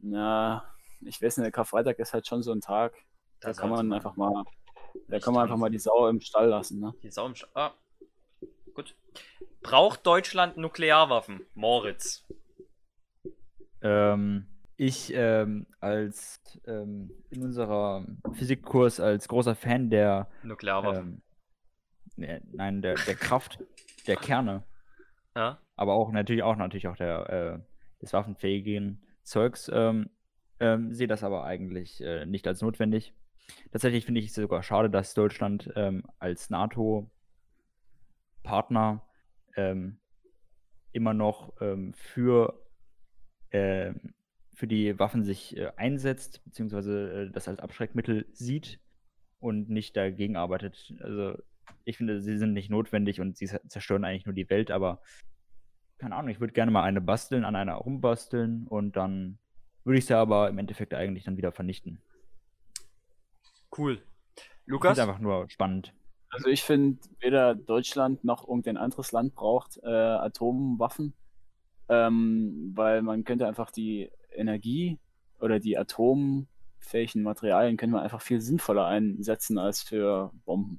[0.00, 0.64] ja,
[1.00, 2.92] ich weiß nicht, Karfreitag ist halt schon so ein Tag,
[3.40, 4.44] da kann man einfach mal,
[5.08, 6.92] da kann man einfach mal die Sau im Stall lassen, ne?
[7.02, 7.72] Die Sau im Sch Ah,
[8.74, 8.94] gut.
[9.62, 11.46] Braucht Deutschland Nuklearwaffen?
[11.54, 12.26] Moritz.
[13.82, 21.06] Ähm, ich ähm, als ähm, in unserer Physikkurs als großer Fan der Nuklearwaffen.
[21.08, 21.22] ähm,
[22.16, 23.62] nee, nein der, der Kraft
[24.06, 24.64] der Kerne,
[25.36, 25.60] ja?
[25.76, 27.28] aber auch natürlich auch natürlich auch der
[27.60, 30.10] äh, des waffenfähigen Zeugs ähm,
[30.60, 33.14] ähm, sehe das aber eigentlich äh, nicht als notwendig.
[33.72, 36.50] Tatsächlich finde ich es sogar schade, dass Deutschland ähm, als
[38.42, 39.02] NATO-Partner
[39.56, 39.98] ähm,
[40.92, 42.60] immer noch ähm, für,
[43.52, 44.14] ähm,
[44.54, 48.80] für die Waffen sich äh, einsetzt, beziehungsweise äh, das als Abschreckmittel sieht
[49.38, 50.94] und nicht dagegen arbeitet.
[51.00, 51.36] Also
[51.84, 55.00] ich finde, sie sind nicht notwendig und sie zer- zerstören eigentlich nur die Welt, aber
[55.98, 59.38] keine Ahnung, ich würde gerne mal eine basteln, an einer rumbasteln und dann
[59.84, 62.00] würde ich sie aber im Endeffekt eigentlich dann wieder vernichten.
[63.76, 64.02] Cool.
[64.66, 64.98] Lukas?
[64.98, 65.94] finde einfach nur spannend.
[66.30, 71.14] Also ich finde, weder Deutschland noch irgendein anderes Land braucht äh, Atomwaffen,
[71.88, 74.98] ähm, weil man könnte einfach die Energie
[75.40, 80.78] oder die atomfähigen Materialien könnte man einfach viel sinnvoller einsetzen als für Bomben.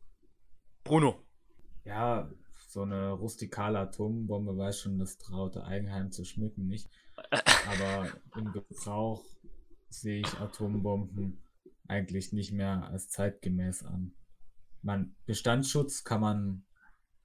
[0.83, 1.15] Bruno.
[1.83, 2.29] Ja,
[2.67, 6.87] so eine rustikale Atombombe weiß schon das traute Eigenheim zu schmücken, nicht?
[7.29, 9.25] Aber im Gebrauch
[9.89, 11.43] sehe ich Atombomben
[11.87, 14.13] eigentlich nicht mehr als zeitgemäß an.
[14.81, 16.63] Man, Bestandsschutz kann man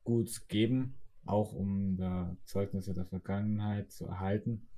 [0.05, 4.69] gut geben, auch um da Zeugnisse der Vergangenheit zu erhalten.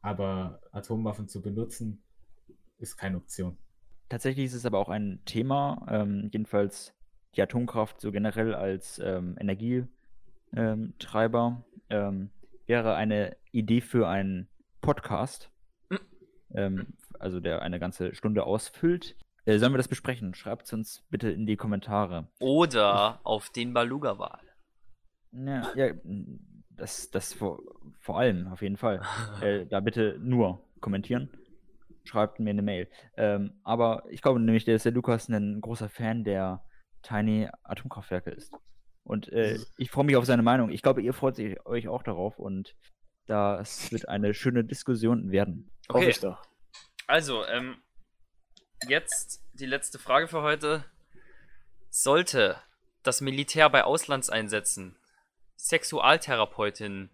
[0.00, 2.02] Aber Atomwaffen zu benutzen,
[2.78, 3.58] ist keine Option.
[4.08, 6.94] Tatsächlich ist es aber auch ein Thema, ähm, jedenfalls
[7.36, 12.30] die Atomkraft so generell als ähm, Energietreiber ähm,
[12.66, 14.48] wäre eine Idee für einen
[14.80, 15.50] Podcast,
[15.90, 15.98] hm.
[16.54, 16.86] ähm,
[17.18, 19.16] also der eine ganze Stunde ausfüllt.
[19.50, 20.32] Äh, sollen wir das besprechen?
[20.34, 22.28] Schreibt es uns bitte in die Kommentare.
[22.38, 24.42] Oder auf den Baluga-Wahl.
[25.32, 25.92] Ja, ja,
[26.70, 27.60] das, das vor,
[27.98, 29.02] vor allem, auf jeden Fall.
[29.42, 31.30] äh, da bitte nur kommentieren.
[32.04, 32.88] Schreibt mir eine Mail.
[33.16, 36.64] Ähm, aber ich glaube nämlich, dass der Lukas ein großer Fan der
[37.02, 38.52] Tiny Atomkraftwerke ist.
[39.02, 40.70] Und äh, ich freue mich auf seine Meinung.
[40.70, 42.76] Ich glaube, ihr freut euch auch darauf und
[43.26, 45.72] das wird eine schöne Diskussion werden.
[45.88, 45.98] Okay.
[45.98, 46.42] Hoffe ich doch.
[47.08, 47.78] Also, ähm,
[48.88, 50.84] jetzt die letzte Frage für heute.
[51.90, 52.56] Sollte
[53.02, 54.96] das Militär bei Auslandseinsätzen
[55.56, 57.10] Sexualtherapeutinnen,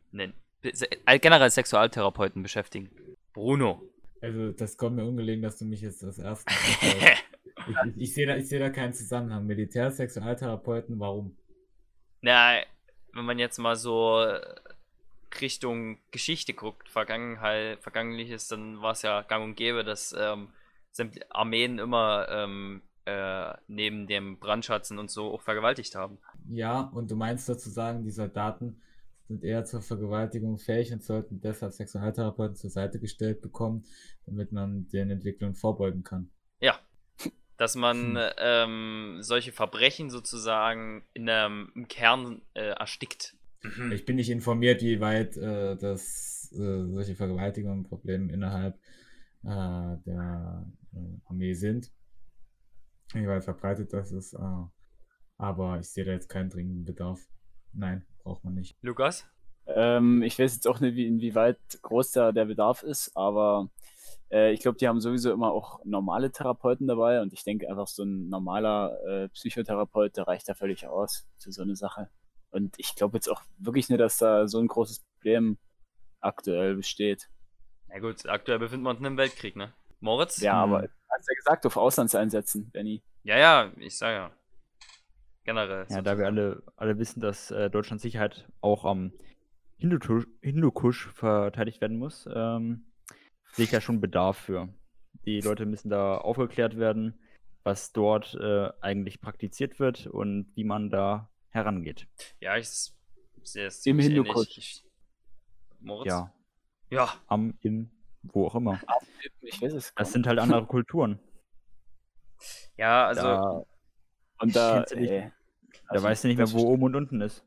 [0.62, 2.90] äh, generell Sexualtherapeuten beschäftigen?
[3.33, 3.83] Bruno.
[4.20, 7.16] Also, das kommt mir ungelegen, dass du mich jetzt das erste Mal
[7.68, 9.46] Ich, ich, sehe da, seh da keinen Zusammenhang.
[9.46, 11.37] Militär, Sexualtherapeuten, warum?
[12.20, 12.61] Na,
[13.12, 14.24] wenn man jetzt mal so
[15.40, 20.48] Richtung Geschichte guckt, Vergangenheit, Vergangenliches, dann war es ja gang und gäbe, dass ähm,
[21.30, 26.18] Armeen immer ähm, äh, neben dem Brandschatzen und so auch vergewaltigt haben.
[26.50, 28.80] Ja, und du meinst sozusagen, die Soldaten
[29.28, 33.85] sind eher zur Vergewaltigung fähig und sollten deshalb Sexualtherapeuten zur Seite gestellt bekommen,
[34.24, 36.30] damit man den Entwicklungen vorbeugen kann.
[36.61, 36.78] Ja,
[37.56, 38.30] dass man hm.
[38.38, 43.35] ähm, solche Verbrechen sozusagen in einem, im Kern äh, erstickt.
[43.62, 43.92] Mhm.
[43.92, 48.76] Ich bin nicht informiert, wie weit äh, das, äh, solche Vergewaltigungen Probleme innerhalb
[49.44, 50.66] äh, der
[51.26, 51.92] Armee sind.
[53.12, 54.35] Wie weit verbreitet das ist.
[54.35, 54.64] Äh,
[55.38, 57.20] aber ich sehe da jetzt keinen dringenden Bedarf.
[57.72, 58.76] Nein, braucht man nicht.
[58.82, 59.26] Lukas?
[59.66, 63.68] Ähm, ich weiß jetzt auch nicht, wie, inwieweit groß da der Bedarf ist, aber
[64.30, 67.88] äh, ich glaube, die haben sowieso immer auch normale Therapeuten dabei und ich denke einfach,
[67.88, 72.09] so ein normaler äh, Psychotherapeut, der reicht da völlig aus für so eine Sache.
[72.50, 75.59] Und ich glaube jetzt auch wirklich nicht, dass da so ein großes Problem
[76.20, 77.28] aktuell besteht.
[77.88, 79.74] Na gut, aktuell befinden wir uns in einem Weltkrieg, ne?
[80.07, 80.40] Moritz?
[80.40, 80.73] Ja, hm.
[80.73, 83.03] aber hast ja gesagt, auf Auslandseinsätzen, Benny.
[83.25, 84.31] Ja, ja, ich sage ja.
[85.45, 85.87] Generell.
[85.90, 89.12] Ja, da wir alle, alle wissen, dass äh, Deutschlands Sicherheit auch am
[89.79, 92.87] Hindukusch verteidigt werden muss, ähm,
[93.53, 94.69] sehe ich da schon Bedarf für.
[95.25, 97.19] Die Leute müssen da aufgeklärt werden,
[97.62, 102.09] was dort äh, eigentlich praktiziert wird und wie man da herangeht.
[102.40, 102.69] Ja, ich
[103.42, 104.83] sehe es Im Hindukusch.
[105.81, 106.07] Moritz?
[106.09, 106.33] Ja.
[106.90, 107.14] Ja.
[107.27, 107.90] Am, im,
[108.32, 108.80] wo auch immer.
[109.40, 109.92] Ich weiß es.
[109.94, 111.18] Das sind halt andere Kulturen.
[112.76, 113.22] Ja, also.
[113.22, 113.64] Da,
[114.38, 115.32] und da, nicht, ey,
[115.72, 117.44] da also weißt du nicht mehr, wo oben und unten ist.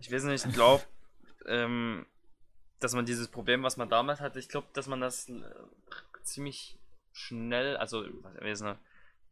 [0.00, 0.82] ich weiß nicht, ich glaube,
[1.46, 2.06] ähm,
[2.78, 5.42] dass man dieses Problem, was man damals hatte, ich glaube, dass man das äh,
[6.22, 6.78] ziemlich
[7.12, 8.04] schnell, also,
[8.40, 8.60] es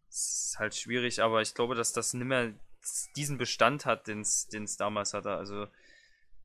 [0.09, 2.53] ist halt schwierig, aber ich glaube, dass das nicht mehr
[3.17, 5.33] diesen Bestand hat, den es damals hatte.
[5.33, 5.67] Also,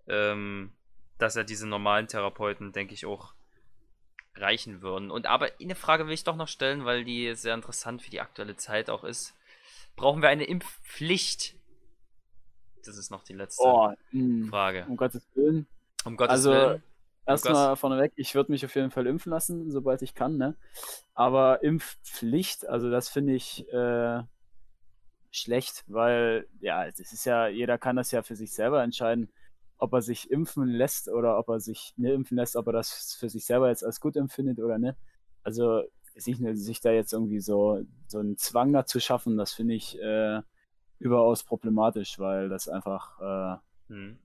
[0.07, 0.73] ähm,
[1.17, 3.33] dass er diese normalen Therapeuten, denke ich, auch
[4.35, 5.11] reichen würden.
[5.11, 8.21] Und aber eine Frage will ich doch noch stellen, weil die sehr interessant für die
[8.21, 9.35] aktuelle Zeit auch ist.
[9.95, 11.55] Brauchen wir eine Impfpflicht?
[12.85, 14.47] Das ist noch die letzte oh, hm.
[14.49, 14.85] Frage.
[14.87, 15.67] Um Gottes Willen.
[16.03, 16.83] Um Gottes also, Willen.
[17.25, 20.57] Erstmal vorneweg, ich würde mich auf jeden Fall impfen lassen, sobald ich kann, ne?
[21.13, 24.21] Aber Impfpflicht, also das finde ich äh,
[25.31, 29.29] schlecht, weil ja, das ist ja, jeder kann das ja für sich selber entscheiden,
[29.83, 33.17] ob er sich impfen lässt oder ob er sich nicht impfen lässt, ob er das
[33.19, 34.95] für sich selber jetzt als gut empfindet oder nicht.
[35.43, 35.83] Also
[36.15, 40.41] sich, sich da jetzt irgendwie so, so einen Zwang dazu schaffen, das finde ich äh,
[40.99, 43.57] überaus problematisch, weil das einfach äh,
[43.89, 44.17] hm.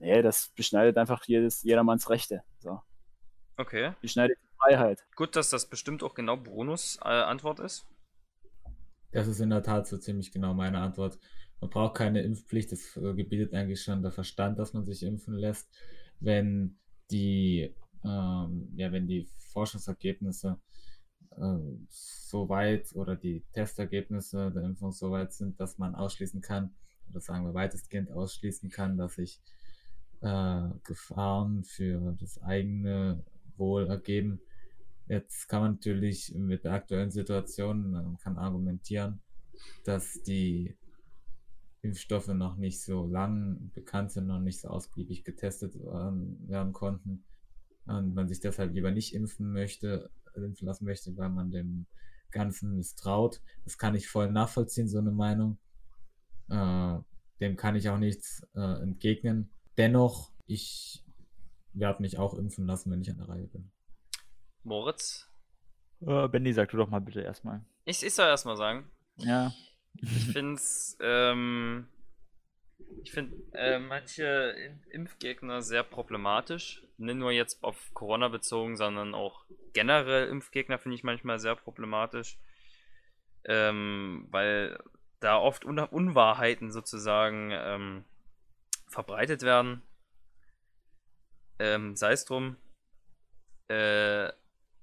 [0.00, 2.42] nee, das beschneidet einfach jedes, jedermanns Rechte.
[2.58, 2.80] So.
[3.58, 3.92] Okay.
[4.00, 5.04] Beschneidet die Freiheit.
[5.16, 7.86] Gut, dass das bestimmt auch genau Brunos äh, Antwort ist.
[9.12, 11.18] Das ist in der Tat so ziemlich genau meine Antwort.
[11.62, 15.34] Man braucht keine Impfpflicht, das äh, gebietet eigentlich schon der Verstand, dass man sich impfen
[15.34, 15.72] lässt,
[16.18, 16.76] wenn
[17.12, 17.72] die,
[18.04, 20.58] ähm, ja, wenn die Forschungsergebnisse
[21.30, 26.74] äh, so weit oder die Testergebnisse der Impfung so weit sind, dass man ausschließen kann,
[27.08, 29.40] oder sagen wir weitestgehend ausschließen kann, dass sich
[30.20, 33.24] äh, Gefahren für das eigene
[33.56, 34.40] Wohl ergeben.
[35.06, 39.20] Jetzt kann man natürlich mit der aktuellen Situation, man kann argumentieren,
[39.84, 40.76] dass die
[41.82, 47.24] Impfstoffe noch nicht so lang bekannt sind, noch nicht so ausgiebig getestet werden konnten
[47.86, 51.86] und man sich deshalb lieber nicht impfen möchte, impfen lassen möchte, weil man dem
[52.30, 53.40] Ganzen misstraut.
[53.64, 55.58] Das kann ich voll nachvollziehen, so eine Meinung.
[56.48, 56.98] Äh,
[57.40, 59.50] dem kann ich auch nichts äh, entgegnen.
[59.76, 61.04] Dennoch, ich
[61.72, 63.70] werde mich auch impfen lassen, wenn ich an der Reihe bin.
[64.62, 65.28] Moritz?
[66.00, 67.64] Äh, Benny, sag du doch mal bitte erstmal.
[67.84, 68.90] Ich, ich soll erstmal sagen.
[69.16, 69.52] Ja.
[70.00, 71.86] Ich finde es, ähm,
[73.02, 74.54] ich finde äh, manche
[74.90, 76.82] Impfgegner sehr problematisch.
[76.98, 82.38] Nicht nur jetzt auf Corona bezogen, sondern auch generell Impfgegner finde ich manchmal sehr problematisch.
[83.44, 84.78] Ähm, weil
[85.20, 88.04] da oft Un Unwahrheiten sozusagen ähm,
[88.88, 89.82] verbreitet werden.
[91.58, 92.56] Ähm, Sei es drum.
[93.68, 94.30] Äh,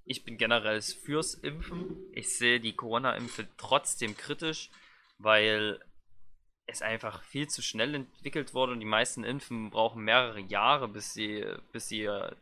[0.05, 1.97] ich bin generell fürs Impfen.
[2.13, 4.71] Ich sehe die Corona-Impfe trotzdem kritisch,
[5.19, 5.79] weil
[6.65, 11.13] es einfach viel zu schnell entwickelt wurde und die meisten Impfen brauchen mehrere Jahre, bis
[11.13, 12.35] sie, bis sie äh,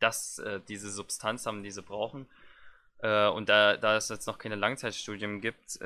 [0.00, 2.28] das, äh, diese Substanz haben, die sie brauchen.
[2.98, 5.78] Äh, und da, da es jetzt noch keine Langzeitstudien gibt,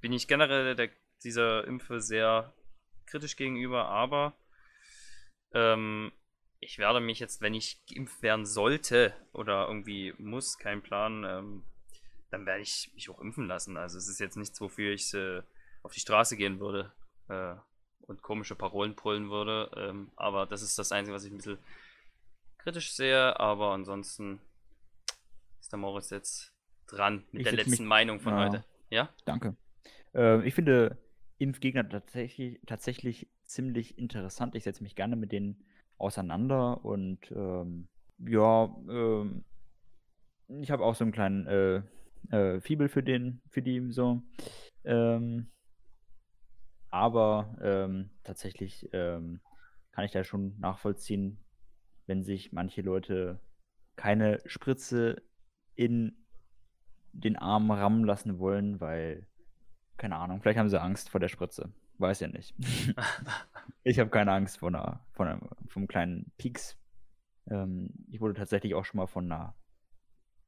[0.00, 0.90] bin ich generell der,
[1.24, 2.54] dieser Impfe sehr
[3.06, 4.34] kritisch gegenüber, aber
[5.52, 6.12] ähm,
[6.60, 11.64] ich werde mich jetzt, wenn ich geimpft werden sollte oder irgendwie muss, kein Plan, ähm,
[12.30, 13.76] dann werde ich mich auch impfen lassen.
[13.76, 15.08] Also es ist jetzt nichts, wofür ich
[15.82, 16.92] auf die Straße gehen würde
[17.28, 17.54] äh,
[18.06, 19.70] und komische Parolen brüllen würde.
[19.76, 21.58] Ähm, aber das ist das Einzige, was ich ein bisschen
[22.58, 23.38] kritisch sehe.
[23.38, 24.40] Aber ansonsten
[25.60, 26.52] ist der Moritz jetzt
[26.86, 28.44] dran mit Ich der letzten mich- Meinung von Ja.
[28.44, 28.64] heute.
[28.90, 29.08] Ja?
[29.24, 29.56] Danke.
[30.14, 30.96] Äh, ich finde
[31.38, 34.54] Impfgegner tatsächlich, tatsächlich ziemlich interessant.
[34.54, 35.64] Ich setze mich gerne mit denen
[35.98, 37.88] auseinander und ähm,
[38.18, 39.44] ja, ähm,
[40.48, 41.82] ich habe auch so einen kleinen äh,
[42.30, 44.22] äh, Fibel für den, für die so.
[44.84, 45.50] Ähm,
[46.90, 49.40] aber ähm, tatsächlich ähm,
[49.92, 51.38] kann ich da schon nachvollziehen,
[52.06, 53.40] wenn sich manche Leute
[53.96, 55.22] keine Spritze
[55.74, 56.16] in
[57.12, 59.26] den Arm rammen lassen wollen, weil,
[59.96, 61.72] keine Ahnung, vielleicht haben sie Angst vor der Spritze.
[61.98, 62.54] Weiß ja nicht.
[63.82, 66.78] ich habe keine Angst vor einer, vor einer, vom kleinen Pieks.
[67.50, 69.56] Ähm, ich wurde tatsächlich auch schon mal von einer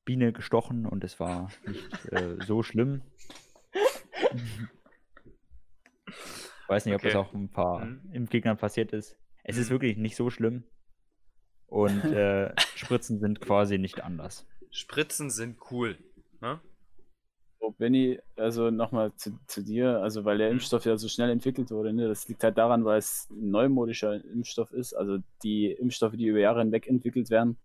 [0.05, 3.03] Biene gestochen und es war nicht äh, so schlimm.
[6.71, 7.19] Weiß nicht, ob das Okay.
[7.29, 8.11] auch ein paar Mhm.
[8.13, 9.19] Impfgegnern passiert ist.
[9.45, 9.75] Es ist Mhm.
[9.75, 10.65] wirklich nicht so schlimm.
[11.67, 14.47] Und äh, Spritzen sind quasi nicht anders.
[14.71, 15.99] Spritzen sind cool.
[16.41, 16.61] Ne?
[17.61, 20.55] So, Benny, also nochmal zu, zu dir, also weil der Mhm.
[20.55, 22.09] Impfstoff ja so schnell entwickelt wurde, ne?
[22.09, 24.95] das liegt halt daran, weil es ein neumodischer Impfstoff ist.
[24.95, 27.59] Also die Impfstoffe, die über Jahre hinweg entwickelt werden,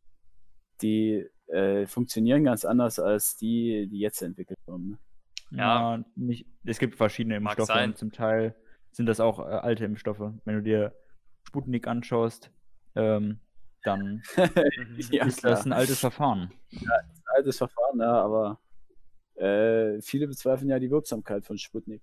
[0.82, 4.90] die äh, funktionieren ganz anders als die, die jetzt entwickelt wurden.
[4.90, 4.98] Ne?
[5.52, 5.96] Ja.
[5.98, 7.92] Ja, nicht, es gibt verschiedene Mag Impfstoffe sein.
[7.92, 8.56] und zum Teil
[8.96, 10.20] sind das auch äh, alte Impfstoffe.
[10.46, 10.94] Wenn du dir
[11.48, 12.50] Sputnik anschaust,
[12.96, 13.40] ähm,
[13.84, 15.00] dann Mhm.
[15.12, 15.66] Ja, ist das klar.
[15.66, 16.52] ein altes Verfahren.
[17.36, 18.60] altes Verfahren, ja, aber
[19.36, 22.02] äh, viele bezweifeln ja die Wirksamkeit von Sputnik.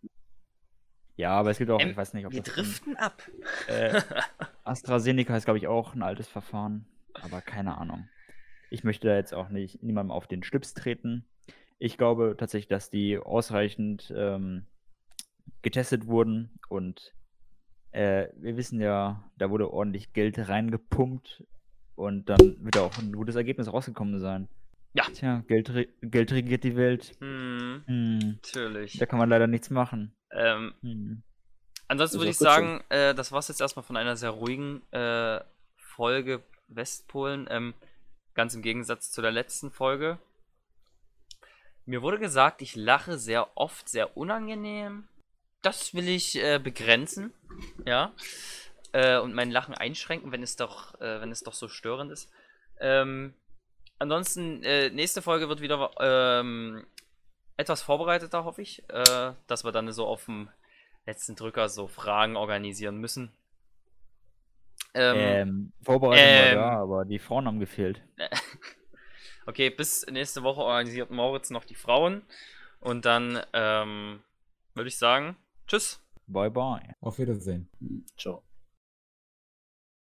[1.17, 3.23] Ja, aber es gibt auch, Ähm, ich weiß nicht, ob Wir das driften ab.
[3.69, 4.01] äh,
[4.65, 8.09] AstraZeneca ist, glaube ich, auch ein altes Verfahren, aber keine Ahnung.
[8.71, 11.27] Ich möchte da jetzt auch nicht niemandem auf den Schlips treten.
[11.79, 14.67] Ich glaube tatsächlich, dass die ausreichend ähm,
[15.63, 17.13] getestet wurden und
[17.93, 21.45] äh, wir wissen ja, da wurde ordentlich Geld reingepumpt
[21.95, 24.49] und dann wird auch ein gutes Ergebnis rausgekommen sein.
[24.95, 25.05] Ja.
[25.05, 27.17] Tja, Geld, re Geld regiert die Welt.
[27.21, 28.99] Hm, Hm, natürlich.
[28.99, 30.15] da kann man leider nichts machen.
[30.33, 31.23] Ähm, Hm.
[31.89, 35.41] ansonsten würde ich sagen, äh, das war es jetzt erstmal von einer sehr ruhigen äh,
[35.77, 37.47] Folge Westpolen.
[37.51, 37.75] Ähm,
[38.35, 40.19] ganz im Gegensatz zu der letzten Folge.
[41.85, 45.05] Mir wurde gesagt, ich lache sehr oft, sehr unangenehm.
[45.63, 47.33] Das will ich äh, begrenzen.
[47.87, 48.13] Ja.
[48.93, 52.31] Äh, und mein Lachen einschränken, wenn es doch, äh, wenn es doch so störend ist.
[52.81, 53.35] Ähm,
[53.99, 56.85] ansonsten, äh, nächste Folge wird wieder ähm,
[57.57, 58.83] etwas vorbereiteter, hoffe ich.
[58.91, 60.51] Äh, dass wir dann so auf dem
[61.07, 63.33] letzten Drücker so Fragen organisieren müssen.
[64.95, 68.03] Ähm, Ähm, Vorbereitung ähm, war da, aber die Frauen haben gefehlt.
[69.45, 72.23] Okay, bis nächste Woche organisiert Moritz noch die Frauen.
[72.79, 74.23] Und dann ähm,
[74.75, 76.01] würde ich sagen, tschüss.
[76.27, 76.95] Bye bye.
[77.01, 77.69] Auf Wiedersehen.
[78.17, 78.43] Ciao.